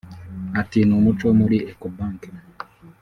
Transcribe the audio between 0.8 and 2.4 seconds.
“Numuco muri Ecobank